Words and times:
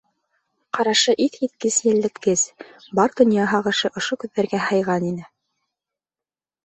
Ҡарашы 0.77 1.13
иҫ 1.25 1.35
киткес 1.41 1.77
йәлләткес, 1.83 2.45
бар 3.01 3.13
донъя 3.21 3.45
һағышы 3.55 3.93
ошо 4.03 4.19
күҙҙәргә 4.25 4.63
һыйған 4.71 5.07
ине. 5.13 5.33